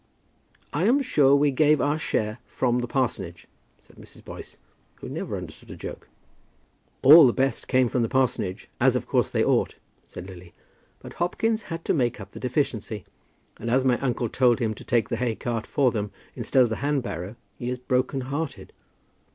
"I 0.73 0.85
am 0.85 0.99
sure 1.03 1.35
we 1.35 1.51
gave 1.51 1.79
our 1.79 1.99
share 1.99 2.39
from 2.47 2.79
the 2.79 2.87
parsonage," 2.87 3.45
said 3.79 3.97
Mrs. 3.97 4.25
Boyce, 4.25 4.57
who 4.95 5.07
never 5.07 5.37
understood 5.37 5.69
a 5.69 5.75
joke. 5.75 6.09
"All 7.03 7.27
the 7.27 7.33
best 7.33 7.67
came 7.67 7.87
from 7.87 8.01
the 8.01 8.09
parsonage, 8.09 8.67
as 8.79 8.95
of 8.95 9.05
course 9.05 9.29
they 9.29 9.43
ought," 9.45 9.75
said 10.07 10.25
Lily. 10.27 10.55
"But 11.03 11.13
Hopkins 11.21 11.61
had 11.69 11.85
to 11.85 11.93
make 11.93 12.19
up 12.19 12.31
the 12.31 12.39
deficiency. 12.39 13.05
And 13.59 13.69
as 13.69 13.85
my 13.85 13.99
uncle 13.99 14.27
told 14.27 14.57
him 14.57 14.73
to 14.73 14.83
take 14.83 15.09
the 15.09 15.17
haycart 15.17 15.67
for 15.67 15.91
them 15.91 16.09
instead 16.35 16.63
of 16.63 16.69
the 16.69 16.77
hand 16.77 17.03
barrow, 17.03 17.35
he 17.59 17.69
is 17.69 17.77
broken 17.77 18.21
hearted." 18.21 18.73